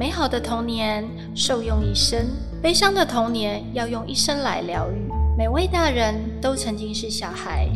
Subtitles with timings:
[0.00, 2.26] 美好的童年受用一生，
[2.62, 4.94] 悲伤的童年要用一生来疗愈。
[5.36, 7.68] 每位大人都曾经是小孩，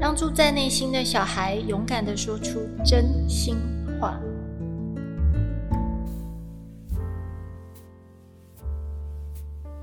[0.00, 3.56] 让住在内心的小孩勇敢地说出真心
[4.00, 4.20] 话。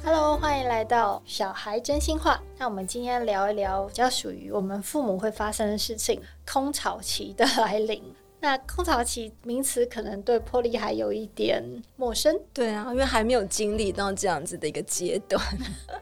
[0.02, 2.42] Hello，欢迎来到小孩真心话。
[2.58, 8.02] 那我们今天聊一聊比较属于我们父母会发生的事情——空巢期的来临。
[8.42, 11.64] 那空巢期名词可能对玻璃还有一点
[11.96, 12.40] 陌生。
[12.54, 15.42] 对啊，因为还没有经历到这样子的一个阶段。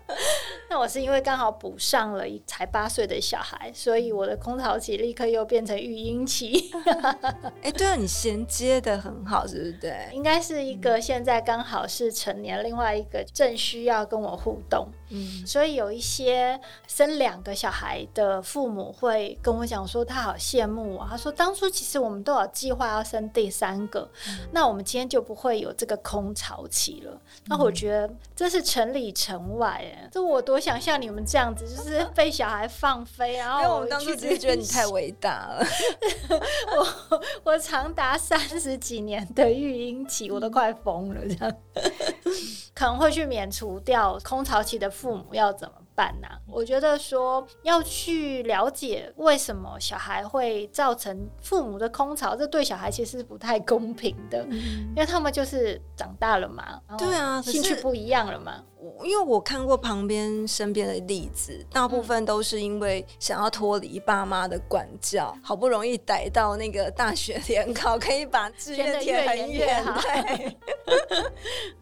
[0.69, 6.69] 那我是因为刚好补上了一才八岁的小孩，所以我的空巢期立刻又变成育婴期。
[7.63, 9.71] 哎，对啊，你衔接的很好，是不是？
[9.73, 14.87] 对，应该是一个现在刚好是成年，另外一个正需要跟我互动。
[15.09, 21.07] 嗯，所以有一些生两个小孩的父母会跟我讲说，他好羡慕我。
[21.09, 24.09] 他说，当初其实我们都有计划要生第三个，
[24.51, 27.21] 那我们今天就不会有这个空巢期了。
[27.45, 35.65] 那我觉得这是城里城外，哎，这我多想像你们这样子，就是被小孩放飞，然后 因为我们当初只是觉得你太伟大了。
[36.75, 37.21] 我
[37.53, 41.55] 我长达三十几年的育婴期，我都快疯了，这样
[42.77, 44.87] 可能会去免除掉空巢期的。
[44.87, 46.27] 父母要怎么办呢？
[46.47, 58.63] 我觉得说要去了解为什么小孩会造成父母的空巢，这对小孩其实是不太公平的，因为他们就是长大了嘛，对啊，兴趣不一样了嘛。
[59.03, 69.83] 因为我看过旁边身边的例子，大部分都是因为想要脱离爸妈的管教，好不容易逮到那个大学联考，可以把志愿填很远。
[70.01, 70.57] 对，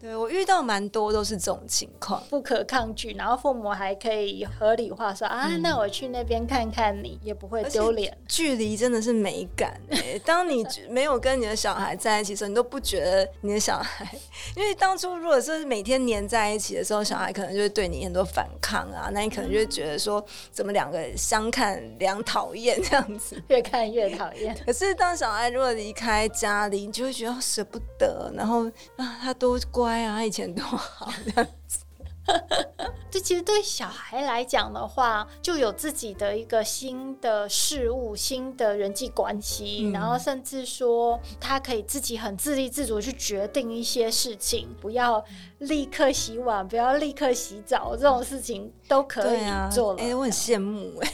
[0.00, 8.16] 对我遇到蛮多都是这种情况，不可抗拒，然后父母还可以合理化说啊，那我去那边看看你，也不会丢脸。
[8.26, 14.10] 距离真的是美感哎，当你 没有跟你的小孩在一起的时候，你都不觉得你的小孩，
[14.56, 17.06] 因为当初如果是每天黏在一起的时候。
[17.06, 24.56] 小孩可能就会对你很多反抗啊，那你可能就会觉得说，怎么两个相看两讨厌这样子， 越看越讨厌。
[24.66, 28.66] 可是当小孩如果离开家里，你就会觉得舍不得，然后
[28.96, 31.78] 啊，他多乖啊，他以前多好这样子。
[33.10, 45.24] 这其实对小孩来讲的话，就有自己的一个新的事物、新的人际关系，然后甚至说他可以自己很自立自主去决定一些事情，不要
[45.58, 49.40] 立刻洗碗，不要立刻洗澡，这种事情都可以
[49.70, 50.02] 做了。
[50.02, 51.10] 哎，我很羡慕哎。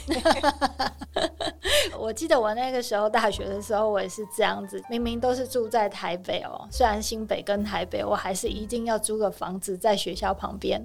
[1.97, 10.83] 我记得我那个时候大学的时候，我也是这样子，明明都是住在台北哦，虽然新北跟台北，我还是一定要租个房子在学校旁边。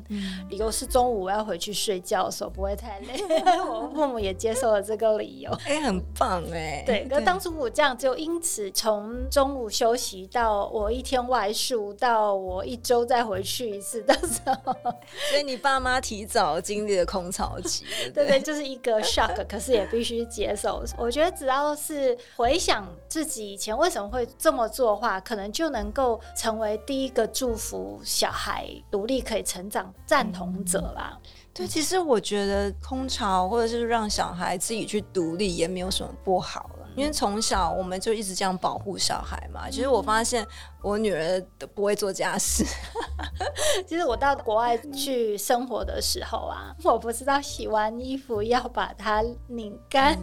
[0.50, 3.22] 理由是中午我要回去睡觉的时候不会太累，
[3.70, 5.52] 我父母也接受了这个理由。
[5.64, 6.82] 哎，很棒哎。
[6.84, 14.74] 对，可当初我这样，就因此从中午休息到我一天外宿，到我一周再回去一次的时候，
[15.30, 17.84] 所以你爸妈提早经历了空巢期。
[18.12, 20.84] 对对，就是一个 shock，可是也必须接受。
[20.96, 29.94] 我觉得只要是回想自己以前为什么会这么做的话，可能就能够成为第一个祝福小孩独立可以成长。
[30.04, 31.18] 赞同者啦，
[31.52, 39.68] 对，其实我觉得空巢或者是让小孩自己去独立也没有什么不好了，因为从小我们就一直这样保护小孩嘛。
[39.70, 40.46] 其实我发现。
[40.82, 42.64] 我女儿都不会做家事。
[43.86, 50.18] 其实我到国外去生活的时候啊，我不知道洗完衣服要把它拧干，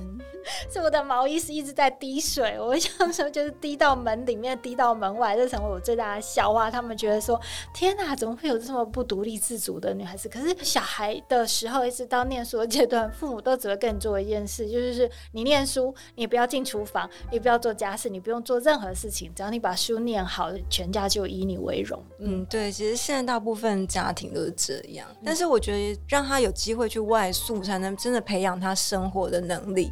[0.70, 2.60] 所以我的毛衣是一直在滴水。
[2.60, 6.70] 我想说，就是滴到门里面，滴到门外，这成为我最大的笑话。
[6.70, 7.40] 他们觉得说
[7.74, 20.45] ：“天哪，怎么会有这么不独立自主的女孩子？”可是小孩的时候，一直到念书的阶段，父母都只会跟你做一件事，就是你念书，你不要进厨房，你不要做家事，你不用做任何事情，只要你把书念好。
[20.70, 22.04] 全家就以你为荣。
[22.20, 29.92] 嗯，对，其实现在大部分家庭都是这样，但是我觉得让他有机会去外宿，才能真的培养他生活的能力。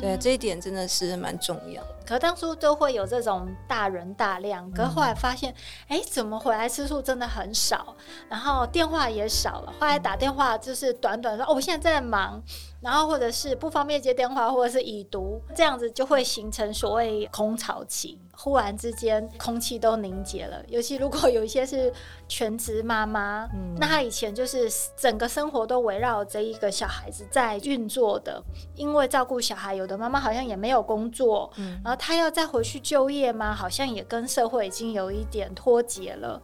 [0.00, 1.82] 对，这一点真的是蛮重要。
[2.06, 5.54] 可当初都会有这种大人大量，可后来发现，
[5.86, 7.94] 哎，怎么回来次数真的很少，
[8.28, 9.72] 然后电话也少了。
[9.78, 12.42] 后来打电话就是短短说，哦，我现在在忙。
[12.80, 18.18] 然后或者是不方便接电话，或者是已读，这样子就会形成所谓空巢期。
[18.32, 20.64] 忽然之间，空气都凝结了。
[20.66, 21.92] 尤其如果有一些是
[22.26, 23.46] 全职妈妈，
[23.78, 28.42] 那她以前就是整个生活都围绕着一个小孩子在运作的。
[28.74, 31.52] 因为照顾小孩，有的妈妈好像也没有工作，
[31.84, 33.54] 然后她要再回去就业吗？
[33.54, 36.40] 好像也跟社会已经有一点脱节了。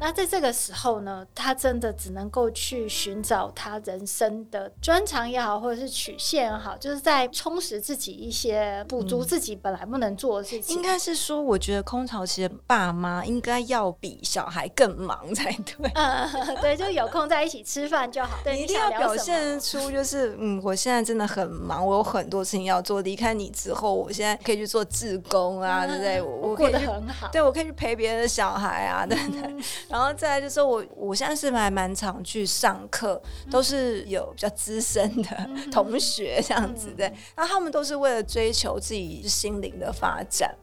[0.00, 10.74] 那在这个时候呢，他真的只能够去寻找他人生的专长也好，或者是曲线也好，就是在充实自己一些，补足自己本来不能做的事情。
[10.76, 15.90] 应该是说，我觉得空巢期的爸妈应该要比小孩更忙才对。
[15.94, 18.38] 嗯，对，就有空在一起吃饭就好。
[18.44, 23.00] 对，你一定要表现出就是，嗯，我现在真的很忙，我有很多事情要做。
[23.00, 26.22] 离开你之后，我现在可以去做志工啊，对不对？
[26.22, 27.28] 我过得很好。
[27.32, 29.62] 对，我可以去陪别人的小孩啊，等等。
[29.90, 33.20] 然后再来就是我，我现在是还蛮常去上课，
[33.50, 37.12] 都是有比较资深的同学这样子的。
[37.36, 40.54] 那他们都是为了追求自己心灵的发展，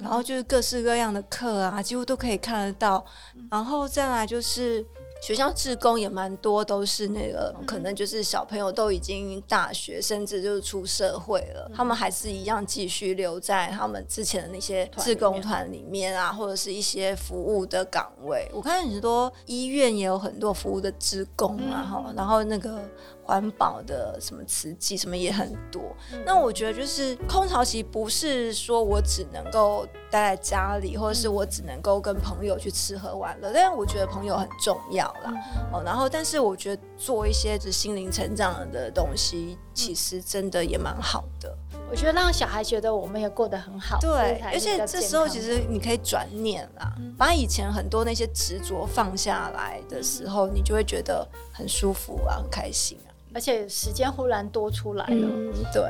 [0.00, 3.04] 然后就是各式各样的课啊，几乎都可以看得到。
[3.50, 4.84] 然后再来就是。
[5.20, 18.46] 学校志工也蛮多，都是那个可能就是小朋友都已经大学，甚至就是出社会了，他们还是一样继续留在他们之前的那些志工团里面啊，或者是一些服务的岗位。
[18.52, 22.82] 我看很多医院也有很多服务的职工啊，哈，然后那个。
[23.24, 25.82] 环保的什么瓷器什么也很多，
[26.26, 35.32] 那我觉得就是空巢期不是说我只能够待在家里，或者是我只能够跟朋友去吃喝玩乐，但是我觉得朋友很重要啦。
[35.72, 41.56] 哦，然后但是我觉得做一些就心灵成长的东西，其实真的也蛮好的。
[41.90, 53.13] 我觉得让小孩觉得我们也过得很好，对，而且这时候其实你可以转念啦，把以前很多那些执着放下来的时候，你就会觉得很舒服啊，很开心啊。
[53.34, 55.28] 而且时间忽然多出来了，
[55.72, 55.82] 对。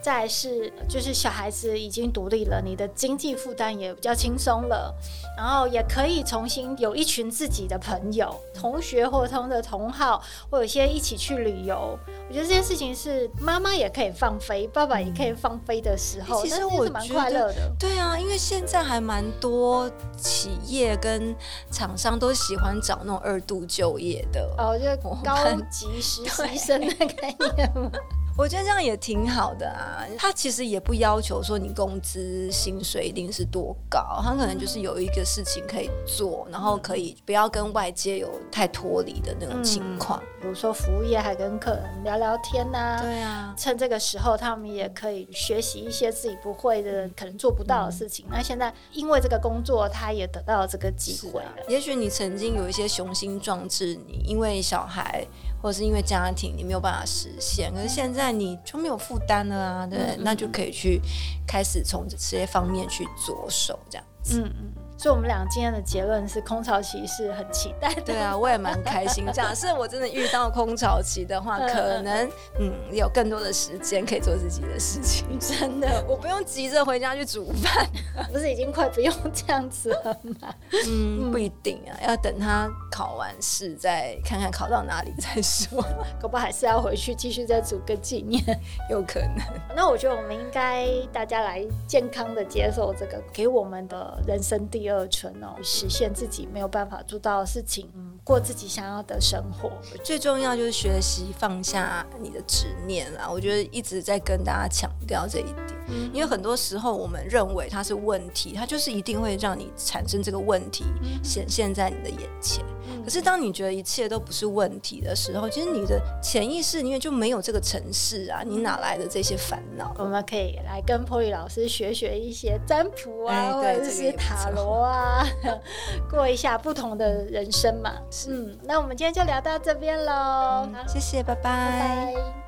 [0.00, 4.94] 再是就是小孩子已经独立了，你的经济负担也比较轻松了，
[5.36, 11.98] 然后也可以重新有一群自己的朋友、同学或同的同好，或有些一起去旅游。
[12.28, 17.70] 我觉得这件事情是妈妈也可以放飞，爸爸也可以放飞的时候，其实我蛮快乐的。
[17.78, 21.34] 对啊，因为现在还蛮多企业跟
[21.70, 24.84] 厂商都喜欢找那种二度就业的哦，就
[25.22, 25.36] 高
[25.70, 27.90] 级实习生的概念吗？
[28.34, 30.06] 我觉得这样也挺好的啊。
[30.16, 40.18] 他其实也不要求说你工资薪水一定是多高，他可能就是有一个事情可以做，然后可以不要跟外界有太脱离的那种情况。
[40.40, 48.24] 比如说服务业还跟客人聊聊天呐，对啊，趁这个时候他们也可以学习一些自己不会的、可能做不到的事情。
[48.30, 51.42] 那现在因为这个工作，他也得到了这个机会。
[51.68, 55.26] 也许你曾经有一些雄心壮志，你因为小孩。
[55.62, 61.00] 或者是因为家庭你没有办法实现，可是现在你就没有负担了啊，对，那就可以去
[61.46, 64.42] 开始从这些方面去着手，这样子。
[64.42, 64.81] 嗯嗯。
[65.02, 68.02] 所以，我们俩今天的结论是，空巢期是很期待的。
[68.02, 69.26] 对啊，我也蛮开心。
[69.34, 75.26] 假设我真的遇到空巢期的话，可能嗯，有更多的时间可以做自己的事情。
[75.40, 77.84] 真的，我不用急着回家去煮饭，
[78.32, 80.54] 不是已经快不用这样子了吗？
[80.86, 85.84] 嗯，不一定啊，要等他考完试再看看考到哪里再说。
[86.20, 88.40] 可不还是要回去继续再煮个纪念？
[88.88, 89.38] 有可能。
[89.74, 94.91] 那我觉得我们应该大家来健康的接受这个给我们的人生第二。
[94.92, 97.90] 二春哦，实现自己没有办法做到的事情，
[98.22, 99.72] 过自己想要的生活。
[100.04, 103.28] 最重要就是学习放下你的执念啦！
[103.30, 105.71] 我觉得一直在跟大家强调这一点，
[106.12, 110.84] 因为很多时候我们认为它是问题，它就是一定会让你产生这个问题
[111.22, 112.64] 显现在你的眼前。
[113.04, 119.94] 可是当你觉得一切都不是问题的时候，其实你的潜意识里面就没有这个城市啊，你哪来的这些烦恼？
[119.98, 124.82] 我们可以来跟 Polly 老师学学一些占卜啊，或者是塔罗。
[124.82, 125.24] 啊，
[126.10, 127.92] 过一下不同的人生嘛。
[128.28, 130.68] 嗯，那我们今天就聊到这边喽。
[130.86, 132.41] 谢谢，拜拜。